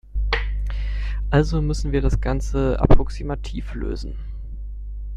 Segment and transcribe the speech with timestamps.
[1.29, 4.15] Also müssen wir das Ganze approximativ lösen.